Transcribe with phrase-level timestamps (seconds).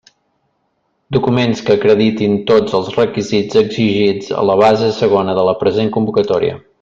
[1.17, 6.61] Documents que acreditin tots els requisits exigits a la base segona de la present convocatòria.